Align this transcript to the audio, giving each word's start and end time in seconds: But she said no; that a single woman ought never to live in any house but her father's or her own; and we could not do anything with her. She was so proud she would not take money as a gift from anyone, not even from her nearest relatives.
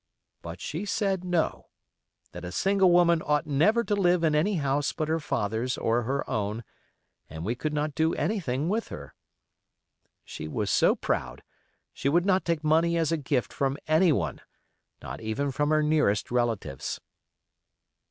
But 0.41 0.59
she 0.59 0.83
said 0.85 1.23
no; 1.23 1.67
that 2.31 2.43
a 2.43 2.51
single 2.51 2.89
woman 2.91 3.21
ought 3.23 3.45
never 3.45 3.83
to 3.83 3.95
live 3.95 4.23
in 4.23 4.33
any 4.33 4.55
house 4.55 4.93
but 4.93 5.07
her 5.07 5.19
father's 5.19 5.77
or 5.77 6.01
her 6.01 6.27
own; 6.27 6.63
and 7.29 7.45
we 7.45 7.53
could 7.53 7.71
not 7.71 7.93
do 7.93 8.15
anything 8.15 8.67
with 8.67 8.87
her. 8.87 9.13
She 10.25 10.47
was 10.47 10.71
so 10.71 10.95
proud 10.95 11.43
she 11.93 12.09
would 12.09 12.25
not 12.25 12.45
take 12.45 12.63
money 12.63 12.97
as 12.97 13.11
a 13.11 13.15
gift 13.15 13.53
from 13.53 13.77
anyone, 13.87 14.41
not 15.03 15.21
even 15.21 15.51
from 15.51 15.69
her 15.69 15.83
nearest 15.83 16.31
relatives. 16.31 16.99